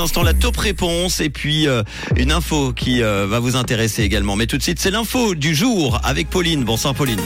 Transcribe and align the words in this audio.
La 0.00 0.32
top 0.32 0.56
réponse 0.58 1.20
et 1.20 1.28
puis 1.28 1.66
euh, 1.66 1.82
une 2.16 2.30
info 2.30 2.72
qui 2.72 3.02
euh, 3.02 3.26
va 3.26 3.40
vous 3.40 3.56
intéresser 3.56 4.04
également. 4.04 4.36
Mais 4.36 4.46
tout 4.46 4.56
de 4.56 4.62
suite, 4.62 4.78
c'est 4.78 4.92
l'info 4.92 5.34
du 5.34 5.56
jour 5.56 6.00
avec 6.04 6.30
Pauline. 6.30 6.62
Bonsoir 6.62 6.94
Pauline. 6.94 7.18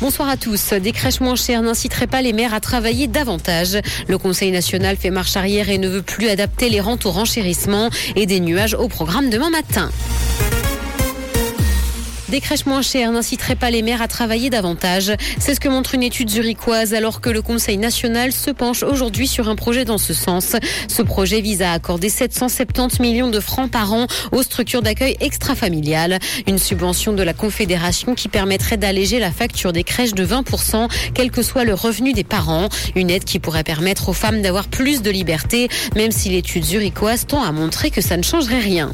Bonsoir 0.00 0.28
à 0.28 0.36
tous. 0.36 0.74
Des 0.74 0.92
crèches 0.92 1.18
moins 1.18 1.34
chères 1.34 1.62
n'inciteraient 1.62 2.06
pas 2.06 2.22
les 2.22 2.32
mères 2.32 2.54
à 2.54 2.60
travailler 2.60 3.08
davantage. 3.08 3.78
Le 4.06 4.16
Conseil 4.16 4.52
national 4.52 4.96
fait 4.96 5.10
marche 5.10 5.36
arrière 5.36 5.70
et 5.70 5.78
ne 5.78 5.88
veut 5.88 6.02
plus 6.02 6.28
adapter 6.28 6.68
les 6.68 6.80
rentes 6.80 7.04
au 7.04 7.10
renchérissement 7.10 7.90
et 8.14 8.26
des 8.26 8.38
nuages 8.38 8.74
au 8.74 8.86
programme 8.86 9.28
demain 9.28 9.50
matin. 9.50 9.90
Des 12.34 12.40
crèches 12.40 12.66
moins 12.66 12.82
chères 12.82 13.12
n'inciteraient 13.12 13.54
pas 13.54 13.70
les 13.70 13.82
mères 13.82 14.02
à 14.02 14.08
travailler 14.08 14.50
davantage. 14.50 15.12
C'est 15.38 15.54
ce 15.54 15.60
que 15.60 15.68
montre 15.68 15.94
une 15.94 16.02
étude 16.02 16.28
zurichoise 16.28 16.92
alors 16.92 17.20
que 17.20 17.30
le 17.30 17.42
Conseil 17.42 17.76
national 17.76 18.32
se 18.32 18.50
penche 18.50 18.82
aujourd'hui 18.82 19.28
sur 19.28 19.48
un 19.48 19.54
projet 19.54 19.84
dans 19.84 19.98
ce 19.98 20.12
sens. 20.12 20.56
Ce 20.88 21.02
projet 21.02 21.40
vise 21.40 21.62
à 21.62 21.70
accorder 21.70 22.08
770 22.08 22.98
millions 22.98 23.30
de 23.30 23.38
francs 23.38 23.70
par 23.70 23.92
an 23.92 24.08
aux 24.32 24.42
structures 24.42 24.82
d'accueil 24.82 25.16
extra-familiales. 25.20 26.18
Une 26.48 26.58
subvention 26.58 27.12
de 27.12 27.22
la 27.22 27.34
Confédération 27.34 28.16
qui 28.16 28.26
permettrait 28.26 28.78
d'alléger 28.78 29.20
la 29.20 29.30
facture 29.30 29.72
des 29.72 29.84
crèches 29.84 30.14
de 30.14 30.26
20%, 30.26 30.88
quel 31.14 31.30
que 31.30 31.42
soit 31.42 31.62
le 31.62 31.74
revenu 31.74 32.14
des 32.14 32.24
parents. 32.24 32.68
Une 32.96 33.10
aide 33.10 33.22
qui 33.22 33.38
pourrait 33.38 33.62
permettre 33.62 34.08
aux 34.08 34.12
femmes 34.12 34.42
d'avoir 34.42 34.66
plus 34.66 35.02
de 35.02 35.10
liberté, 35.12 35.68
même 35.94 36.10
si 36.10 36.30
l'étude 36.30 36.64
zurichoise 36.64 37.26
tend 37.28 37.44
à 37.44 37.52
montrer 37.52 37.92
que 37.92 38.00
ça 38.00 38.16
ne 38.16 38.24
changerait 38.24 38.58
rien. 38.58 38.92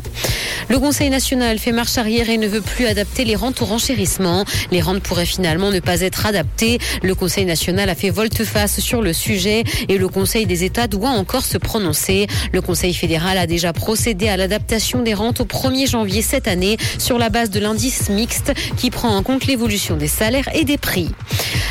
Le 0.69 0.79
Conseil 0.79 1.09
national 1.09 1.59
fait 1.59 1.73
marche 1.73 1.97
arrière 1.97 2.29
et 2.29 2.37
ne 2.37 2.47
veut 2.47 2.61
plus 2.61 2.85
adapter 2.85 3.25
les 3.25 3.30
rentes 3.37 3.63
au 3.63 3.65
renchérissement. 3.65 4.45
Les 4.71 4.81
rentes 4.81 5.03
pourraient 5.03 5.27
finalement 5.27 5.71
ne 5.71 5.81
pas 5.81 6.01
être 6.01 6.27
adaptées. 6.27 6.79
Le 7.03 7.15
Conseil 7.15 7.45
national 7.45 7.89
a 7.89 7.95
fait 7.95 8.11
volte-face 8.11 8.81
sur 8.81 9.03
le 9.03 9.13
sujet 9.13 9.65
et 9.89 9.99
le 9.99 10.09
Conseil 10.09 10.47
des 10.47 10.65
États 10.65 10.87
doit 10.87 11.11
encore 11.11 11.45
se 11.45 11.59
prononcer. 11.59 12.27
Le 12.53 12.61
Conseil 12.61 12.95
fédéral 12.95 13.39
a 13.39 13.47
déjà 13.47 13.73
procédé 13.73 14.29
à 14.29 14.37
l'adaptation 14.37 15.03
des 15.03 15.15
rentes 15.15 15.41
au 15.41 15.45
1er 15.45 15.91
janvier 15.91 16.23
cette 16.23 16.49
année 16.49 16.77
sur 16.99 17.19
la 17.19 17.29
base 17.29 17.51
de 17.51 17.61
l'indice 17.61 18.09
mixte 18.09 18.53
qui 18.77 18.91
prend 18.91 19.17
en 19.17 19.23
compte 19.23 19.47
l'évolution 19.47 19.97
des 19.97 20.09
salaires 20.09 20.49
et 20.55 20.65
des 20.65 20.79
prix. 20.79 21.11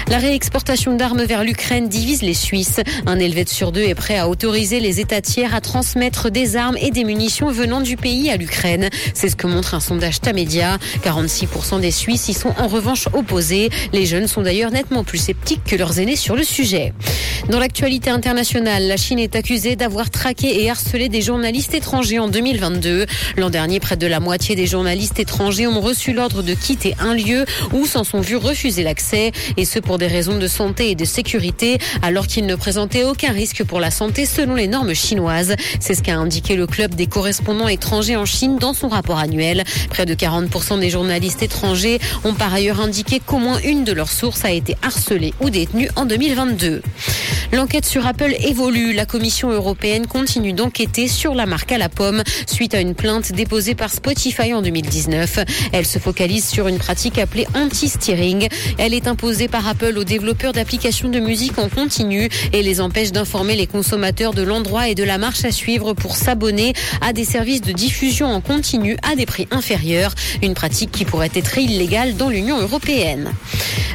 La 0.10 0.18
réexportation 0.18 0.96
d'armes 0.96 1.24
vers 1.24 1.44
l'Ukraine 1.44 1.88
divise 1.88 2.22
les 2.22 2.34
Suisses. 2.34 2.82
Un 3.06 3.20
Helvète 3.20 3.50
sur 3.50 3.72
deux 3.72 3.84
est 3.84 3.96
prêt 3.96 4.18
à 4.18 4.28
autoriser 4.28 4.80
les 4.80 5.00
États 5.00 5.22
tiers 5.22 5.54
à 5.54 5.62
transmettre 5.62 6.32
des 6.32 6.56
armes 6.56 6.78
et 6.82 6.92
des 6.92 7.04
munitions 7.04 7.52
venant 7.52 7.82
du 7.82 7.96
pays 7.96 8.30
à 8.30 8.38
l'Ukraine. 8.38 8.90
C'est 9.14 9.30
ce 9.30 9.36
que 9.36 9.48
montre 9.48 9.74
un 9.74 9.80
sondage 9.80 10.22
Tamedia. 10.22 10.78
46% 11.04 11.49
des 11.82 11.92
Suisses 11.92 12.30
y 12.30 12.34
sont 12.34 12.54
en 12.58 12.68
revanche 12.68 13.08
opposés. 13.14 13.70
Les 13.94 14.06
jeunes 14.06 14.28
sont 14.28 14.42
d'ailleurs 14.42 14.72
nettement 14.72 15.04
plus 15.04 15.18
sceptiques 15.18 15.64
que 15.66 15.76
leurs 15.76 16.00
aînés 16.00 16.16
sur 16.16 16.36
le 16.36 16.44
sujet. 16.44 16.94
Dans 17.50 17.60
l'actualité 17.60 18.10
internationale, 18.10 18.88
la 18.88 18.98
Chine 18.98 19.20
est 19.20 19.36
accusée 19.36 19.76
d'avoir 19.76 20.10
traqué 20.10 20.64
et 20.64 20.70
harcelé 20.70 21.10
des 21.10 21.22
journalistes 21.22 21.74
étrangers 21.74 22.20
en 22.20 22.28
2022. 22.28 23.06
L'an 23.38 23.50
dernier, 23.50 23.80
près 23.80 23.98
de 23.98 24.08
la 24.08 24.20
moitié 24.20 24.56
des 24.56 24.66
journalistes 24.66 25.20
étrangers 25.20 25.68
ont 25.68 25.80
reçu 25.80 26.12
l'ordre 26.12 26.42
de 26.42 26.54
quitter 26.54 26.96
un 27.00 27.14
lieu 27.14 27.46
ou 27.74 27.86
s'en 27.86 28.04
sont 28.04 28.22
vus 28.22 28.36
refuser 28.36 28.84
l'accès, 28.84 29.32
et 29.58 29.66
ce 29.66 29.80
pour 29.80 29.98
des 29.98 30.08
raisons 30.08 30.38
de 30.38 30.48
santé 30.48 30.92
et 30.92 30.96
de 30.96 31.06
sécurité, 31.06 31.78
alors 32.02 32.28
qu'ils 32.28 32.46
ne 32.46 32.56
présentaient 32.56 33.04
aucun 33.04 33.32
risque 33.32 33.64
pour 33.64 33.80
la 33.80 33.92
santé 33.92 34.26
selon 34.26 34.56
les 34.56 34.68
normes 34.68 34.94
chinoises. 34.94 35.56
C'est 35.80 35.94
ce 35.94 36.02
qu'a 36.04 36.16
indiqué 36.16 36.56
le 36.56 36.68
club 36.68 36.96
des 36.96 37.08
correspondants 37.08 37.68
étrangers 37.68 38.16
en 38.16 38.26
Chine 38.26 38.58
dans 38.58 38.74
son 38.74 38.90
rapport 38.90 39.20
annuel. 39.20 39.64
Près 39.90 40.06
de 40.06 40.14
40% 40.14 40.80
des 40.80 40.90
étrangers 41.42 42.00
ont 42.24 42.34
par 42.34 42.54
ailleurs 42.54 42.82
indiqué 42.82 43.20
qu'au 43.20 43.38
moins 43.38 43.60
une 43.64 43.84
de 43.84 43.92
leurs 43.92 44.12
sources 44.12 44.46
a 44.46 44.52
été 44.52 44.76
harcelée 44.82 45.34
ou 45.42 45.50
détenue 45.50 45.90
en 45.96 46.06
2022. 46.06 46.82
L'enquête 47.52 47.86
sur 47.86 48.06
Apple 48.06 48.36
évolue. 48.42 48.94
La 48.94 49.08
Commission 49.08 49.50
européenne 49.50 50.06
continue 50.06 50.54
d'enquêter 50.54 51.08
sur 51.08 51.34
la 51.34 51.48
marque 51.48 51.72
à 51.72 51.80
la 51.80 51.90
pomme 51.90 52.22
suite 52.46 52.76
à 52.76 52.80
une 52.80 52.94
plainte 52.94 53.32
déposée 53.32 53.74
par 53.74 53.90
Spotify 53.90 54.54
en 54.54 54.62
2019. 54.62 55.40
Elle 55.74 55.88
se 55.88 55.98
focalise 55.98 56.48
sur 56.48 56.68
une 56.68 56.78
pratique 56.78 57.18
appelée 57.18 57.48
anti-steering. 57.56 58.48
Elle 58.78 58.94
est 58.94 59.08
imposée 59.08 59.48
par 59.48 59.68
Apple 59.68 59.98
aux 59.98 60.04
développeurs 60.04 60.54
d'applications 60.54 61.10
de 61.10 61.20
musique 61.20 61.58
en 61.58 61.70
continu 61.70 62.30
et 62.54 62.62
les 62.62 62.82
empêche 62.82 63.12
d'informer 63.12 63.56
les 63.56 63.68
consommateurs 63.68 64.36
de 64.36 64.44
l'endroit 64.44 64.88
et 64.88 64.96
de 64.96 65.04
la 65.04 65.18
marche 65.18 65.44
à 65.44 65.52
suivre 65.52 65.94
pour 65.94 66.18
s'abonner 66.18 66.74
à 67.02 67.14
des 67.14 67.26
services 67.26 67.62
de 67.62 67.72
diffusion 67.72 68.28
en 68.28 68.42
continu 68.42 68.96
à 69.10 69.16
des 69.16 69.26
prix 69.26 69.48
inférieurs. 69.50 70.14
Une 70.44 70.54
pratique 70.54 70.92
qui 70.92 71.04
pourrait 71.04 71.32
être 71.34 71.58
illégale 71.58 72.16
dans 72.16 72.30
l'Union 72.30 72.60
européenne. 72.60 73.34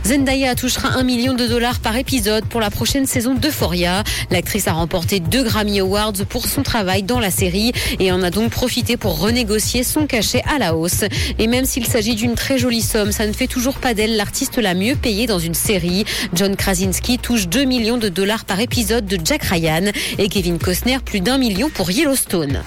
Zendaya 0.07 0.55
touchera 0.55 0.99
un 0.99 1.03
million 1.03 1.33
de 1.33 1.47
dollars 1.47 1.81
par 1.81 1.97
épisode 1.97 2.45
pour 2.45 2.61
la 2.61 2.69
prochaine 2.69 3.07
saison 3.07 3.35
d'Euphoria. 3.35 4.05
L'actrice 4.31 4.69
a 4.69 4.73
remporté 4.73 5.19
deux 5.19 5.43
Grammy 5.43 5.81
Awards 5.81 6.27
pour 6.29 6.47
son 6.47 6.63
travail 6.63 7.03
dans 7.03 7.21
la 7.21 7.31
série 7.31 7.73
et 7.99 8.13
en 8.13 8.23
a 8.23 8.29
donc 8.29 8.51
profité 8.51 8.99
pour 8.99 9.19
renégocier 9.19 9.83
son 9.83 10.07
cachet 10.07 10.43
à 10.55 10.59
la 10.59 10.75
hausse. 10.75 11.05
Et 11.39 11.47
même 11.47 11.65
s'il 11.65 11.87
s'agit 11.87 12.17
d'une 12.17 12.35
très 12.35 12.59
jolie 12.59 12.83
somme, 12.83 13.13
ça 13.13 13.27
ne 13.27 13.33
fait 13.33 13.47
toujours 13.47 13.79
pas 13.79 13.95
d'elle 13.95 14.17
l'artiste 14.17 14.59
la 14.59 14.75
mieux 14.75 14.95
payée 14.95 15.27
dans 15.27 15.39
une 15.39 15.55
série. 15.55 16.05
John 16.35 16.55
Krasinski 16.55 17.19
touche 17.19 17.49
2 17.49 17.65
millions 17.65 17.99
de 17.99 18.11
dollars 18.11 18.45
par 18.45 18.61
épisode 18.61 19.07
de 19.07 19.19
Jack 19.25 19.45
Ryan 19.45 19.91
et 20.19 20.29
Kevin 20.29 20.59
Costner 20.59 20.99
plus 21.03 21.21
d'un 21.21 21.39
million 21.39 21.71
pour 21.71 21.91
Yellowstone. 21.91 22.63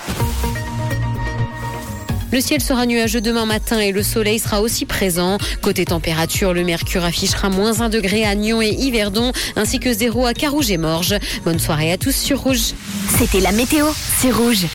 Le 2.31 2.41
ciel 2.41 2.61
sera 2.61 2.85
nuageux 2.85 3.21
demain 3.21 3.45
matin 3.45 3.79
et 3.79 3.91
le 3.91 4.03
soleil 4.03 4.39
sera 4.39 4.61
aussi 4.61 4.85
présent. 4.85 5.37
Côté 5.61 5.85
température, 5.85 6.53
le 6.53 6.63
mercure 6.63 7.05
affichera 7.05 7.49
moins 7.49 7.81
1 7.81 7.89
degré 7.89 8.25
à 8.25 8.35
Nyon 8.35 8.61
et 8.61 8.69
Yverdon, 8.71 9.31
ainsi 9.55 9.79
que 9.79 9.93
0 9.93 10.25
à 10.25 10.33
Carouge 10.33 10.71
et 10.71 10.77
Morges. 10.77 11.15
Bonne 11.45 11.59
soirée 11.59 11.91
à 11.91 11.97
tous 11.97 12.15
sur 12.15 12.41
Rouge. 12.41 12.73
C'était 13.17 13.39
la 13.39 13.51
météo, 13.51 13.85
c'est 14.17 14.31
Rouge. 14.31 14.65